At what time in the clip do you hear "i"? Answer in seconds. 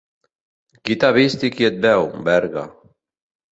1.49-1.53